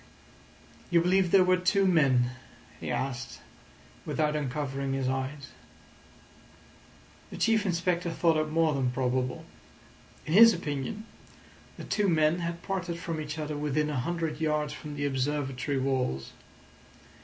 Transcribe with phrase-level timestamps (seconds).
[0.89, 2.31] "You believe there were two men?"
[2.79, 3.39] he asked,
[4.03, 5.51] without uncovering his eyes.
[7.29, 9.45] The Chief Inspector thought it more than probable.
[10.25, 11.05] In his opinion,
[11.77, 15.77] the two men had parted from each other within a hundred yards from the Observatory
[15.77, 16.31] walls.